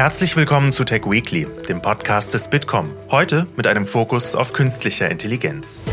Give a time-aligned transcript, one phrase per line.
[0.00, 2.88] Herzlich willkommen zu Tech Weekly, dem Podcast des Bitkom.
[3.10, 5.90] Heute mit einem Fokus auf künstlicher Intelligenz.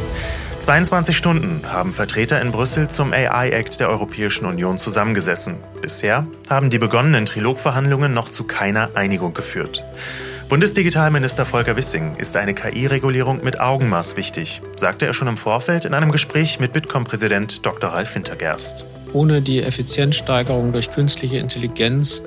[0.61, 5.57] 22 Stunden haben Vertreter in Brüssel zum AI-Act der Europäischen Union zusammengesessen.
[5.81, 9.83] Bisher haben die begonnenen Trilogverhandlungen noch zu keiner Einigung geführt.
[10.47, 15.93] Bundesdigitalminister Volker Wissing ist eine KI-Regulierung mit Augenmaß wichtig, sagte er schon im Vorfeld in
[15.93, 17.89] einem Gespräch mit Bitkom-Präsident Dr.
[17.89, 18.85] Ralf Wintergerst.
[19.11, 22.23] Ohne die Effizienzsteigerung durch künstliche Intelligenz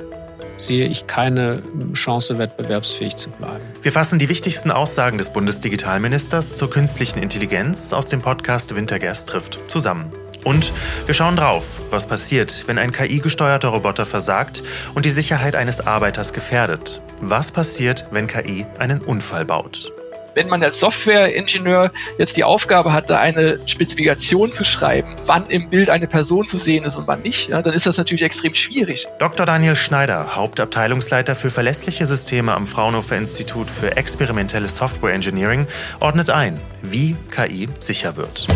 [0.61, 1.63] sehe ich keine
[1.95, 3.65] Chance, wettbewerbsfähig zu bleiben.
[3.83, 9.59] Wir fassen die wichtigsten Aussagen des Bundesdigitalministers zur künstlichen Intelligenz aus dem Podcast Wintergerst trifft
[9.69, 10.13] zusammen.
[10.45, 10.73] Und
[11.07, 14.63] wir schauen drauf, was passiert, wenn ein KI-gesteuerter Roboter versagt
[14.95, 17.03] und die Sicherheit eines Arbeiters gefährdet.
[17.21, 19.93] Was passiert, wenn KI einen Unfall baut?
[20.35, 25.91] Wenn man als Softwareingenieur jetzt die Aufgabe hatte, eine Spezifikation zu schreiben, wann im Bild
[25.91, 29.07] eine Person zu sehen ist und wann nicht, ja, dann ist das natürlich extrem schwierig.
[29.19, 29.45] Dr.
[29.45, 35.67] Daniel Schneider, Hauptabteilungsleiter für verlässliche Systeme am Fraunhofer Institut für experimentelles Software Engineering,
[35.99, 38.47] ordnet ein, wie KI sicher wird.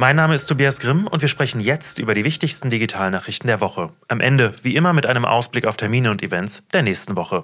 [0.00, 3.90] Mein Name ist Tobias Grimm und wir sprechen jetzt über die wichtigsten Digitalnachrichten der Woche.
[4.08, 7.42] Am Ende, wie immer, mit einem Ausblick auf Termine und Events der nächsten Woche.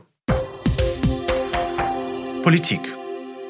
[2.42, 2.80] Politik.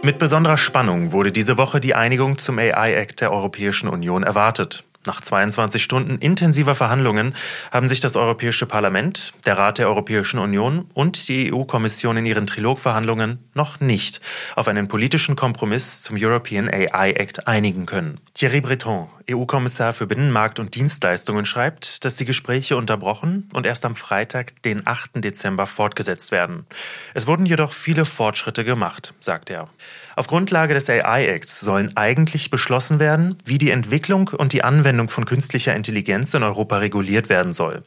[0.02, 4.82] Mit besonderer Spannung wurde diese Woche die Einigung zum AI-Act der Europäischen Union erwartet.
[5.06, 7.34] Nach 22 Stunden intensiver Verhandlungen
[7.70, 12.46] haben sich das Europäische Parlament, der Rat der Europäischen Union und die EU-Kommission in ihren
[12.46, 14.20] Trilogverhandlungen noch nicht
[14.56, 18.18] auf einen politischen Kompromiss zum European AI Act einigen können.
[18.34, 23.94] Thierry Breton, EU-Kommissar für Binnenmarkt und Dienstleistungen, schreibt, dass die Gespräche unterbrochen und erst am
[23.94, 25.24] Freitag, den 8.
[25.24, 26.66] Dezember, fortgesetzt werden.
[27.14, 29.68] Es wurden jedoch viele Fortschritte gemacht, sagt er.
[30.16, 35.26] Auf Grundlage des AI-Acts sollen eigentlich beschlossen werden, wie die Entwicklung und die Anwendung von
[35.26, 37.82] künstlicher Intelligenz in Europa reguliert werden soll.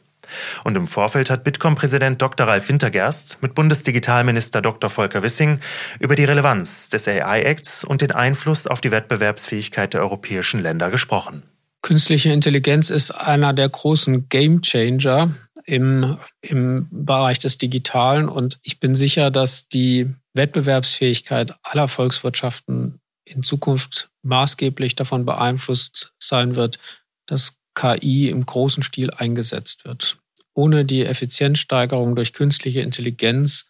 [0.62, 2.46] Und im Vorfeld hat Bitkom-Präsident Dr.
[2.46, 4.88] Ralf Wintergerst mit Bundesdigitalminister Dr.
[4.88, 5.58] Volker Wissing
[5.98, 11.42] über die Relevanz des AI-Acts und den Einfluss auf die Wettbewerbsfähigkeit der europäischen Länder gesprochen.
[11.82, 15.34] Künstliche Intelligenz ist einer der großen Game Changer
[15.64, 23.42] im, im Bereich des Digitalen und ich bin sicher, dass die Wettbewerbsfähigkeit aller Volkswirtschaften in
[23.42, 26.78] Zukunft maßgeblich davon beeinflusst sein wird,
[27.26, 30.18] dass KI im großen Stil eingesetzt wird.
[30.54, 33.66] Ohne die Effizienzsteigerung durch künstliche Intelligenz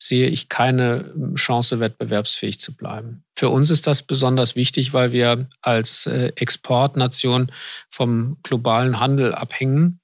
[0.00, 3.24] sehe ich keine Chance, wettbewerbsfähig zu bleiben.
[3.36, 7.52] Für uns ist das besonders wichtig, weil wir als äh, Exportnation
[7.88, 10.00] vom globalen Handel abhängen.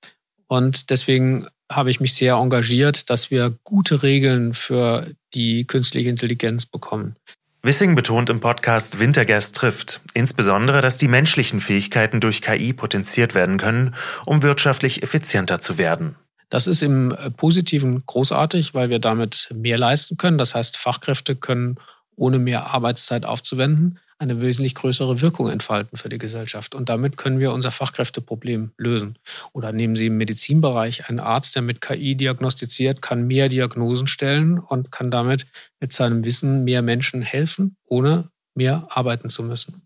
[0.46, 6.66] Und deswegen habe ich mich sehr engagiert, dass wir gute Regeln für die künstliche Intelligenz
[6.66, 7.16] bekommen.
[7.62, 13.58] Wissing betont im Podcast Wintergast trifft insbesondere, dass die menschlichen Fähigkeiten durch KI potenziert werden
[13.58, 16.14] können, um wirtschaftlich effizienter zu werden.
[16.50, 20.38] Das ist im Positiven großartig, weil wir damit mehr leisten können.
[20.38, 21.78] Das heißt, Fachkräfte können
[22.16, 26.74] ohne mehr Arbeitszeit aufzuwenden eine wesentlich größere Wirkung entfalten für die Gesellschaft.
[26.74, 29.16] Und damit können wir unser Fachkräfteproblem lösen.
[29.52, 34.58] Oder nehmen Sie im Medizinbereich einen Arzt, der mit KI diagnostiziert, kann mehr Diagnosen stellen
[34.58, 35.46] und kann damit
[35.80, 39.82] mit seinem Wissen mehr Menschen helfen, ohne mehr arbeiten zu müssen.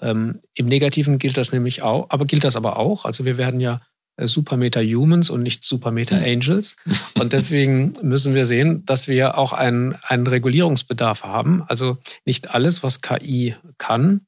[0.00, 3.04] Ähm, Im Negativen gilt das nämlich auch, aber gilt das aber auch.
[3.04, 3.80] Also wir werden ja
[4.20, 6.76] äh, Super Meta Humans und nicht Super Meta Angels.
[7.18, 11.62] Und deswegen müssen wir sehen, dass wir auch einen, einen Regulierungsbedarf haben.
[11.66, 14.22] Also nicht alles, was KI kann,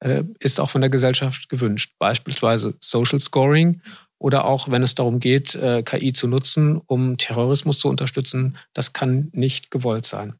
[0.00, 1.94] äh, ist auch von der Gesellschaft gewünscht.
[1.98, 3.80] Beispielsweise Social Scoring
[4.18, 8.92] oder auch wenn es darum geht, äh, KI zu nutzen, um Terrorismus zu unterstützen, das
[8.92, 10.34] kann nicht gewollt sein.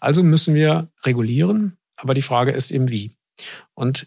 [0.00, 3.12] Also müssen wir regulieren, aber die Frage ist eben wie.
[3.74, 4.06] Und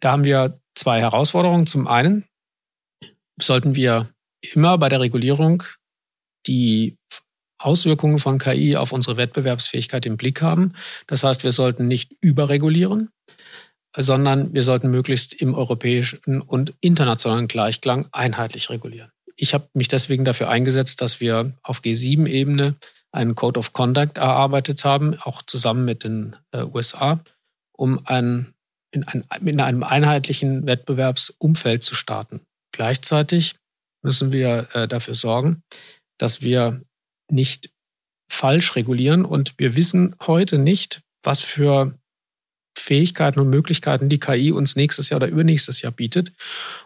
[0.00, 1.66] da haben wir zwei Herausforderungen.
[1.66, 2.24] Zum einen
[3.40, 4.08] sollten wir
[4.54, 5.62] immer bei der Regulierung
[6.46, 6.96] die
[7.58, 10.72] Auswirkungen von KI auf unsere Wettbewerbsfähigkeit im Blick haben.
[11.06, 13.10] Das heißt, wir sollten nicht überregulieren,
[13.96, 19.10] sondern wir sollten möglichst im europäischen und internationalen Gleichklang einheitlich regulieren.
[19.36, 22.74] Ich habe mich deswegen dafür eingesetzt, dass wir auf G7-Ebene
[23.12, 27.20] einen Code of Conduct erarbeitet haben, auch zusammen mit den äh, USA,
[27.72, 28.54] um ein,
[28.90, 32.40] in, ein, in einem einheitlichen Wettbewerbsumfeld zu starten.
[32.72, 33.54] Gleichzeitig
[34.02, 35.62] müssen wir äh, dafür sorgen,
[36.18, 36.80] dass wir
[37.30, 37.70] nicht
[38.30, 41.94] falsch regulieren und wir wissen heute nicht, was für
[42.76, 46.32] Fähigkeiten und Möglichkeiten die KI uns nächstes Jahr oder übernächstes Jahr bietet.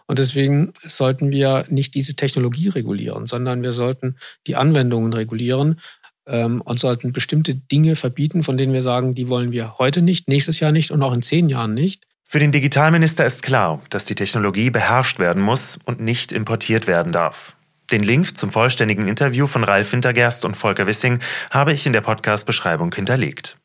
[0.05, 5.79] Und deswegen sollten wir nicht diese Technologie regulieren, sondern wir sollten die Anwendungen regulieren
[6.27, 10.27] ähm, und sollten bestimmte Dinge verbieten, von denen wir sagen, die wollen wir heute nicht,
[10.27, 12.05] nächstes Jahr nicht und auch in zehn Jahren nicht.
[12.29, 17.13] Für den Digitalminister ist klar, dass die Technologie beherrscht werden muss und nicht importiert werden
[17.13, 17.55] darf.
[17.89, 21.19] Den Link zum vollständigen Interview von Ralf Wintergerst und Volker Wissing
[21.51, 23.55] habe ich in der Podcast-Beschreibung hinterlegt.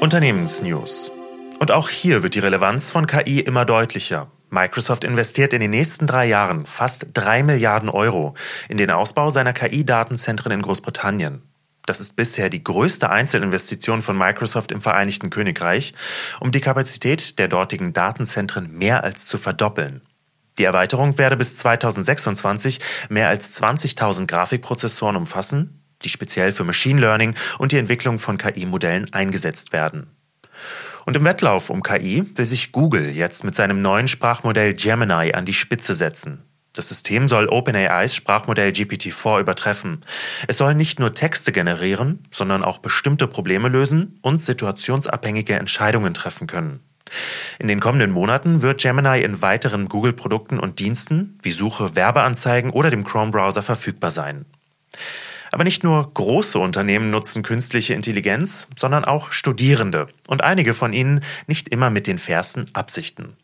[0.00, 1.10] Unternehmensnews.
[1.60, 4.30] Und auch hier wird die Relevanz von KI immer deutlicher.
[4.50, 8.34] Microsoft investiert in den nächsten drei Jahren fast drei Milliarden Euro
[8.68, 11.47] in den Ausbau seiner KI-Datenzentren in Großbritannien.
[11.88, 15.94] Das ist bisher die größte Einzelinvestition von Microsoft im Vereinigten Königreich,
[16.38, 20.02] um die Kapazität der dortigen Datenzentren mehr als zu verdoppeln.
[20.58, 27.34] Die Erweiterung werde bis 2026 mehr als 20.000 Grafikprozessoren umfassen, die speziell für Machine Learning
[27.58, 30.08] und die Entwicklung von KI-Modellen eingesetzt werden.
[31.06, 35.46] Und im Wettlauf um KI will sich Google jetzt mit seinem neuen Sprachmodell Gemini an
[35.46, 36.44] die Spitze setzen.
[36.78, 40.00] Das System soll OpenAIs Sprachmodell GPT-4 übertreffen.
[40.46, 46.46] Es soll nicht nur Texte generieren, sondern auch bestimmte Probleme lösen und situationsabhängige Entscheidungen treffen
[46.46, 46.78] können.
[47.58, 52.90] In den kommenden Monaten wird Gemini in weiteren Google-Produkten und Diensten wie Suche, Werbeanzeigen oder
[52.90, 54.44] dem Chrome-Browser verfügbar sein.
[55.50, 61.24] Aber nicht nur große Unternehmen nutzen künstliche Intelligenz, sondern auch Studierende und einige von ihnen
[61.48, 63.36] nicht immer mit den fairsten Absichten.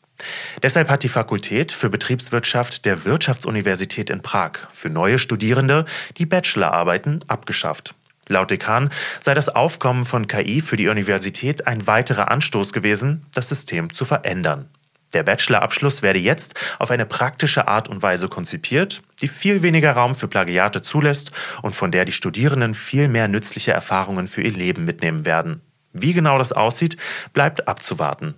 [0.62, 5.84] Deshalb hat die Fakultät für Betriebswirtschaft der Wirtschaftsuniversität in Prag für neue Studierende
[6.16, 7.94] die Bachelorarbeiten abgeschafft.
[8.28, 8.88] Laut Dekan
[9.20, 14.04] sei das Aufkommen von KI für die Universität ein weiterer Anstoß gewesen, das System zu
[14.04, 14.70] verändern.
[15.12, 20.16] Der Bachelorabschluss werde jetzt auf eine praktische Art und Weise konzipiert, die viel weniger Raum
[20.16, 21.30] für Plagiate zulässt
[21.62, 25.60] und von der die Studierenden viel mehr nützliche Erfahrungen für ihr Leben mitnehmen werden.
[25.92, 26.96] Wie genau das aussieht,
[27.32, 28.34] bleibt abzuwarten.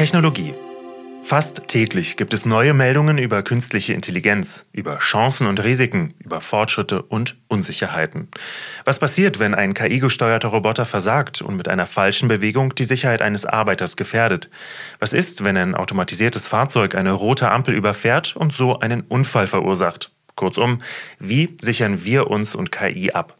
[0.00, 0.54] Technologie
[1.20, 7.02] Fast täglich gibt es neue Meldungen über künstliche Intelligenz, über Chancen und Risiken, über Fortschritte
[7.02, 8.28] und Unsicherheiten.
[8.86, 13.44] Was passiert, wenn ein KI-gesteuerter Roboter versagt und mit einer falschen Bewegung die Sicherheit eines
[13.44, 14.48] Arbeiters gefährdet?
[15.00, 20.12] Was ist, wenn ein automatisiertes Fahrzeug eine rote Ampel überfährt und so einen Unfall verursacht?
[20.34, 20.78] Kurzum,
[21.18, 23.34] wie sichern wir uns und KI ab?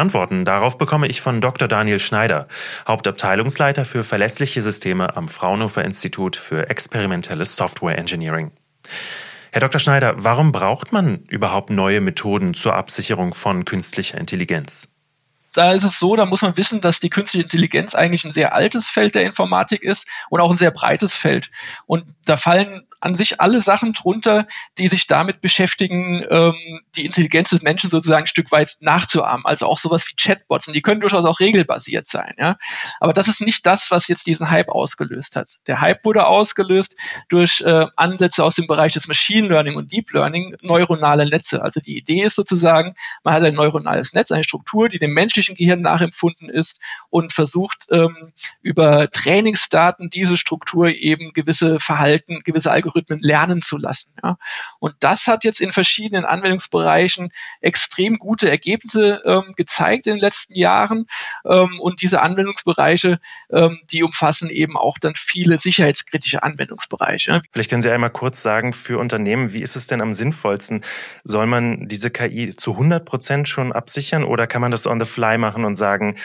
[0.00, 1.68] Antworten darauf bekomme ich von Dr.
[1.68, 2.48] Daniel Schneider,
[2.88, 8.50] Hauptabteilungsleiter für verlässliche Systeme am Fraunhofer Institut für experimentelles Software Engineering.
[9.52, 9.78] Herr Dr.
[9.78, 14.89] Schneider, warum braucht man überhaupt neue Methoden zur Absicherung von künstlicher Intelligenz?
[15.52, 18.54] Da ist es so, da muss man wissen, dass die künstliche Intelligenz eigentlich ein sehr
[18.54, 21.50] altes Feld der Informatik ist und auch ein sehr breites Feld.
[21.86, 24.46] Und da fallen an sich alle Sachen drunter,
[24.78, 29.46] die sich damit beschäftigen, ähm, die Intelligenz des Menschen sozusagen ein Stück weit nachzuahmen.
[29.46, 30.68] Also auch sowas wie Chatbots.
[30.68, 32.34] Und die können durchaus auch regelbasiert sein.
[32.38, 32.56] Ja?
[33.00, 35.56] Aber das ist nicht das, was jetzt diesen Hype ausgelöst hat.
[35.66, 36.94] Der Hype wurde ausgelöst
[37.28, 41.62] durch äh, Ansätze aus dem Bereich des Machine Learning und Deep Learning, neuronale Netze.
[41.62, 42.94] Also die Idee ist sozusagen,
[43.24, 47.86] man hat ein neuronales Netz, eine Struktur, die dem menschlichen Gehirn nachempfunden ist und versucht
[47.90, 48.32] ähm,
[48.62, 54.10] über Trainingsdaten diese Struktur eben gewisse Verhalten, gewisse Algorithmen Algorithmen lernen zu lassen.
[54.22, 54.36] Ja.
[54.78, 60.54] Und das hat jetzt in verschiedenen Anwendungsbereichen extrem gute Ergebnisse ähm, gezeigt in den letzten
[60.54, 61.06] Jahren.
[61.44, 63.20] Ähm, und diese Anwendungsbereiche,
[63.50, 67.42] ähm, die umfassen eben auch dann viele sicherheitskritische Anwendungsbereiche.
[67.52, 70.82] Vielleicht können Sie einmal kurz sagen, für Unternehmen, wie ist es denn am sinnvollsten?
[71.24, 75.06] Soll man diese KI zu 100 Prozent schon absichern oder kann man das on the
[75.06, 76.16] fly machen und sagen,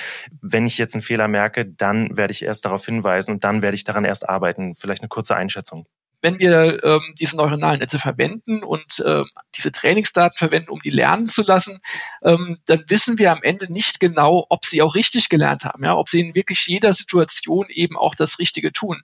[0.41, 3.75] wenn ich jetzt einen Fehler merke, dann werde ich erst darauf hinweisen und dann werde
[3.75, 4.75] ich daran erst arbeiten?
[4.75, 5.87] Vielleicht eine kurze Einschätzung
[6.25, 11.29] wenn wir ähm, diese neuronalen Netze verwenden und ähm, diese Trainingsdaten verwenden, um die lernen
[11.29, 11.81] zu lassen,
[12.23, 15.95] ähm, dann wissen wir am Ende nicht genau, ob sie auch richtig gelernt haben, ja,
[15.95, 19.03] ob sie in wirklich jeder Situation eben auch das Richtige tun.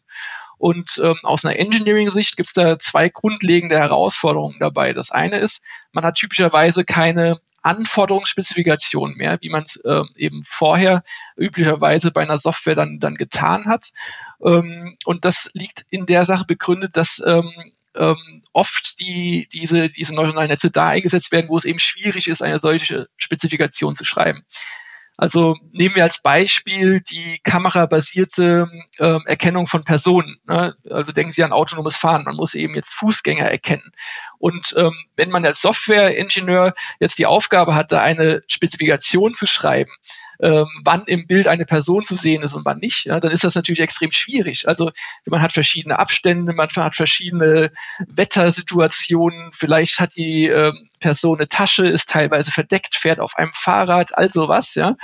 [0.61, 4.93] Und ähm, aus einer Engineering-Sicht gibt es da zwei grundlegende Herausforderungen dabei.
[4.93, 11.03] Das eine ist, man hat typischerweise keine Anforderungsspezifikation mehr, wie man es äh, eben vorher
[11.35, 13.89] üblicherweise bei einer Software dann, dann getan hat.
[14.45, 17.51] Ähm, und das liegt in der Sache begründet, dass ähm,
[17.95, 22.43] ähm, oft die, diese, diese neuronalen Netze da eingesetzt werden, wo es eben schwierig ist,
[22.43, 24.45] eine solche Spezifikation zu schreiben.
[25.17, 30.37] Also nehmen wir als Beispiel die kamerabasierte äh, Erkennung von Personen.
[30.47, 30.75] Ne?
[30.89, 32.23] Also denken Sie an autonomes Fahren.
[32.23, 33.91] Man muss eben jetzt Fußgänger erkennen.
[34.39, 39.91] Und ähm, wenn man als Software-Ingenieur jetzt die Aufgabe hat, da eine Spezifikation zu schreiben,
[40.41, 43.43] ähm, wann im Bild eine Person zu sehen ist und wann nicht, ja, dann ist
[43.43, 44.67] das natürlich extrem schwierig.
[44.67, 44.91] Also
[45.25, 47.71] man hat verschiedene Abstände, man hat verschiedene
[48.07, 54.17] Wettersituationen, vielleicht hat die ähm, Person eine Tasche, ist teilweise verdeckt, fährt auf einem Fahrrad,
[54.17, 54.95] all sowas, ja.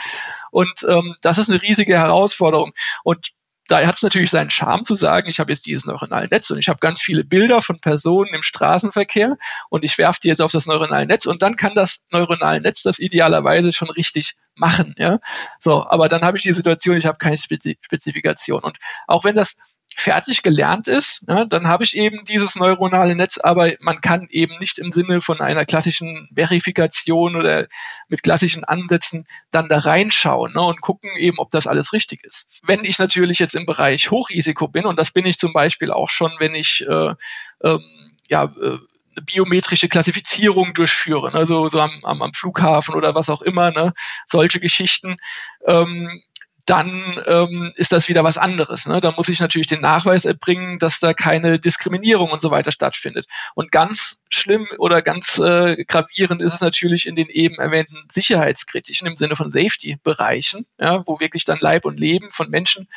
[0.51, 2.73] Und ähm, das ist eine riesige Herausforderung.
[3.03, 3.31] Und
[3.67, 6.59] da hat es natürlich seinen Charme zu sagen, ich habe jetzt dieses neuronale Netz und
[6.59, 9.37] ich habe ganz viele Bilder von Personen im Straßenverkehr
[9.69, 12.83] und ich werfe die jetzt auf das neuronale Netz und dann kann das neuronale Netz
[12.83, 14.95] das idealerweise schon richtig machen.
[14.97, 15.19] Ja?
[15.59, 18.63] So, aber dann habe ich die Situation, ich habe keine Spezi Spezifikation.
[18.63, 19.57] Und auch wenn das
[19.99, 24.59] fertig gelernt ist, ja, dann habe ich eben dieses neuronale Netz, aber man kann eben
[24.59, 27.65] nicht im Sinne von einer klassischen Verifikation oder
[28.07, 32.61] mit klassischen Ansätzen dann da reinschauen ne, und gucken eben, ob das alles richtig ist.
[32.63, 36.09] Wenn ich natürlich jetzt im Bereich Hochrisiko bin, und das bin ich zum Beispiel auch
[36.09, 37.15] schon, wenn ich äh,
[37.63, 37.81] ähm,
[38.27, 38.77] ja, äh,
[39.25, 43.93] biometrische Klassifizierung durchführen, also so am, am, am Flughafen oder was auch immer, ne,
[44.27, 45.17] solche Geschichten,
[45.65, 46.21] ähm,
[46.67, 48.85] dann ähm, ist das wieder was anderes.
[48.85, 48.99] Ne?
[48.99, 53.25] Da muss ich natürlich den Nachweis erbringen, dass da keine Diskriminierung und so weiter stattfindet.
[53.55, 59.07] Und ganz schlimm oder ganz äh, gravierend ist es natürlich in den eben erwähnten sicherheitskritischen
[59.07, 62.89] im Sinne von Safety-Bereichen, ja, wo wirklich dann Leib und Leben von Menschen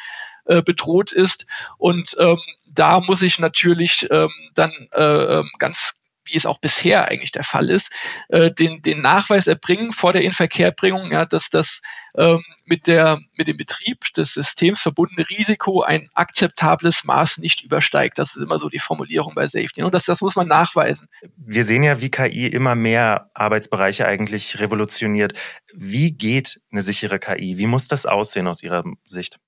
[0.47, 1.47] äh, bedroht ist.
[1.79, 7.08] Und ähm, da muss ich natürlich ähm, dann äh, ähm, ganz wie es auch bisher
[7.08, 7.90] eigentlich der Fall ist,
[8.28, 11.80] äh, den, den Nachweis erbringen vor der Inverkehrbringung, ja, dass das
[12.16, 18.18] ähm, mit, der, mit dem Betrieb des Systems verbundene Risiko ein akzeptables Maß nicht übersteigt.
[18.18, 19.82] Das ist immer so die Formulierung bei Safety.
[19.82, 21.08] Und das, das muss man nachweisen.
[21.37, 25.34] Wir sehen ja, wie KI immer mehr Arbeitsbereiche eigentlich revolutioniert.
[25.75, 27.58] Wie geht eine sichere KI?
[27.58, 29.38] Wie muss das aussehen aus Ihrer Sicht?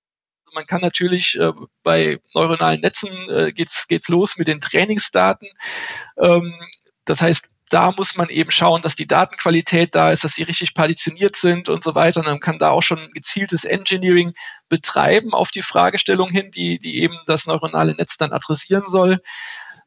[0.54, 5.48] Man kann natürlich äh, bei neuronalen Netzen äh, geht's geht's los mit den Trainingsdaten.
[6.18, 6.54] Ähm,
[7.04, 10.74] das heißt, da muss man eben schauen, dass die Datenqualität da ist, dass sie richtig
[10.74, 12.20] partitioniert sind und so weiter.
[12.20, 14.34] Und man kann da auch schon gezieltes Engineering
[14.68, 19.22] betreiben auf die Fragestellung hin, die, die eben das neuronale Netz dann adressieren soll.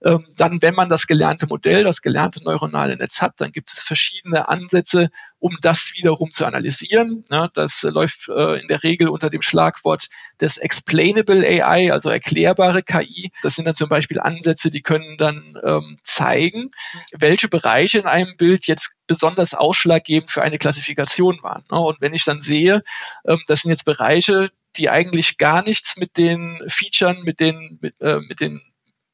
[0.05, 3.83] Ähm, dann, wenn man das gelernte Modell, das gelernte neuronale Netz hat, dann gibt es
[3.83, 5.09] verschiedene Ansätze,
[5.39, 7.25] um das wiederum zu analysieren.
[7.31, 10.09] Ja, das äh, läuft äh, in der Regel unter dem Schlagwort
[10.39, 13.31] des Explainable AI, also erklärbare KI.
[13.41, 16.69] Das sind dann zum Beispiel Ansätze, die können dann ähm, zeigen,
[17.11, 21.63] welche Bereiche in einem Bild jetzt besonders ausschlaggebend für eine Klassifikation waren.
[21.71, 21.79] Ne?
[21.79, 22.83] Und wenn ich dann sehe,
[23.25, 27.99] ähm, das sind jetzt Bereiche, die eigentlich gar nichts mit den Features, mit den, mit,
[28.01, 28.61] äh, mit den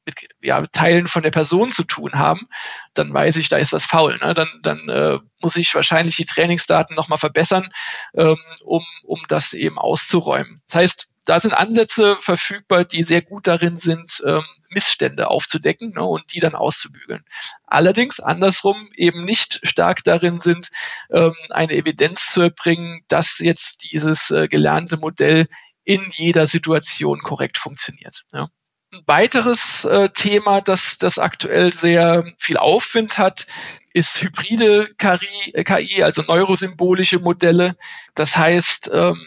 [0.04, 2.48] mit ja, Teilen von der Person zu tun haben,
[2.94, 4.18] dann weiß ich, da ist was faul.
[4.18, 4.34] Ne?
[4.34, 7.70] Dann, dann äh, muss ich wahrscheinlich die Trainingsdaten nochmal verbessern,
[8.14, 10.62] ähm, um, um das eben auszuräumen.
[10.68, 16.02] Das heißt, da sind Ansätze verfügbar, die sehr gut darin sind, ähm, Missstände aufzudecken ne,
[16.02, 17.24] und die dann auszubügeln.
[17.64, 20.70] Allerdings andersrum eben nicht stark darin sind,
[21.10, 25.48] ähm, eine Evidenz zu erbringen, dass jetzt dieses äh, gelernte Modell
[25.84, 28.24] in jeder Situation korrekt funktioniert.
[28.32, 28.48] Ja.
[28.92, 33.46] Ein weiteres äh, Thema, das, das aktuell sehr viel Aufwind hat,
[33.94, 37.76] ist hybride KI, KI also neurosymbolische Modelle.
[38.14, 39.18] Das heißt, ähm,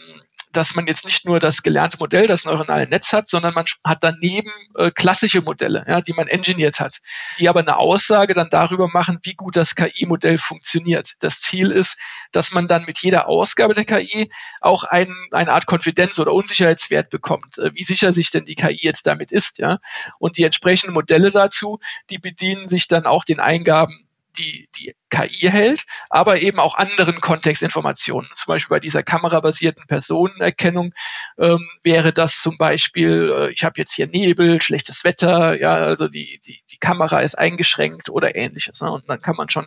[0.56, 3.98] dass man jetzt nicht nur das gelernte Modell, das neuronale Netz hat, sondern man hat
[4.00, 7.00] daneben äh, klassische Modelle, ja, die man engineert hat,
[7.38, 11.14] die aber eine Aussage dann darüber machen, wie gut das KI-Modell funktioniert.
[11.20, 11.98] Das Ziel ist,
[12.32, 17.10] dass man dann mit jeder Ausgabe der KI auch ein, eine Art Konfidenz- oder Unsicherheitswert
[17.10, 19.58] bekommt, äh, wie sicher sich denn die KI jetzt damit ist.
[19.58, 19.78] Ja?
[20.18, 24.05] Und die entsprechenden Modelle dazu, die bedienen sich dann auch den Eingaben
[24.38, 28.28] die, die KI hält, aber eben auch anderen Kontextinformationen.
[28.34, 30.92] Zum Beispiel bei dieser kamerabasierten Personenerkennung
[31.38, 36.08] ähm, wäre das zum Beispiel, äh, ich habe jetzt hier Nebel, schlechtes Wetter, ja, also
[36.08, 38.80] die, die, die Kamera ist eingeschränkt oder ähnliches.
[38.80, 38.90] Ne?
[38.90, 39.66] Und dann kann man schon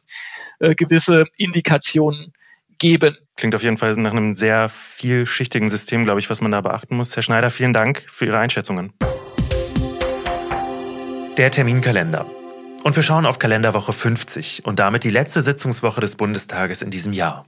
[0.59, 2.33] äh, gewisse Indikationen
[2.79, 3.17] geben.
[3.35, 6.95] Klingt auf jeden Fall nach einem sehr vielschichtigen System, glaube ich, was man da beachten
[6.95, 7.15] muss.
[7.15, 8.93] Herr Schneider, vielen Dank für Ihre Einschätzungen.
[11.37, 12.38] Der Terminkalender.
[12.83, 17.11] Und wir schauen auf Kalenderwoche 50 und damit die letzte Sitzungswoche des Bundestages in diesem
[17.11, 17.45] Jahr.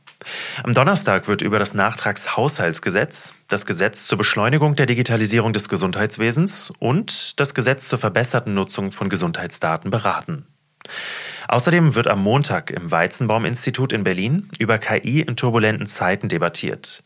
[0.64, 7.40] Am Donnerstag wird über das Nachtragshaushaltsgesetz, das Gesetz zur Beschleunigung der Digitalisierung des Gesundheitswesens und
[7.40, 10.46] das Gesetz zur verbesserten Nutzung von Gesundheitsdaten beraten.
[11.48, 17.04] Außerdem wird am Montag im Weizenbaum-Institut in Berlin über KI in turbulenten Zeiten debattiert.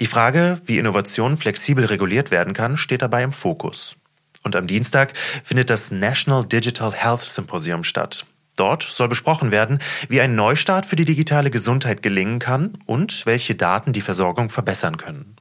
[0.00, 3.96] Die Frage, wie Innovation flexibel reguliert werden kann, steht dabei im Fokus.
[4.44, 8.26] Und am Dienstag findet das National Digital Health Symposium statt.
[8.56, 13.56] Dort soll besprochen werden, wie ein Neustart für die digitale Gesundheit gelingen kann und welche
[13.56, 15.34] Daten die Versorgung verbessern können.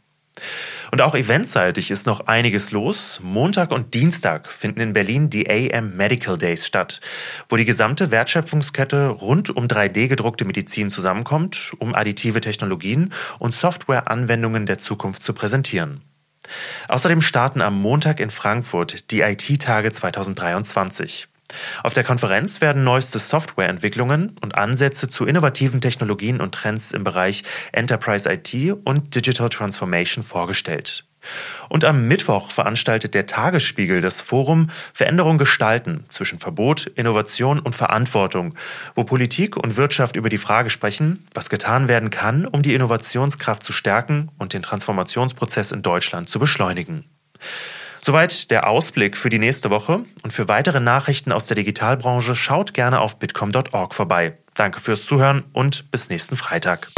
[0.92, 3.20] Und auch eventseitig ist noch einiges los.
[3.24, 7.02] Montag und Dienstag finden in Berlin die AM Medical Days statt,
[7.50, 14.68] wo die gesamte Wertschöpfungskette rund um 3D gedruckte Medizin zusammenkommt, um additive Technologien und Softwareanwendungen
[14.68, 16.02] der Zukunft zu präsentieren.
[16.88, 21.28] Außerdem starten am Montag in Frankfurt die IT-Tage 2023.
[21.84, 27.44] Auf der Konferenz werden neueste Softwareentwicklungen und Ansätze zu innovativen Technologien und Trends im Bereich
[27.72, 28.54] Enterprise IT
[28.86, 31.06] und Digital Transformation vorgestellt.
[31.70, 38.56] Und am Mittwoch veranstaltet der Tagesspiegel das Forum Veränderung gestalten zwischen Verbot, Innovation und Verantwortung,
[38.96, 43.64] wo Politik und Wirtschaft über die Frage sprechen, was getan werden kann, um die Innovationskraft
[43.64, 47.06] zu stärken und den Transformationsprozess in Deutschland zu beschleunigen.
[48.06, 50.04] Soweit der Ausblick für die nächste Woche.
[50.24, 54.38] Und für weitere Nachrichten aus der Digitalbranche schaut gerne auf bitcom.org vorbei.
[54.56, 56.90] Danke fürs Zuhören und bis nächsten Freitag.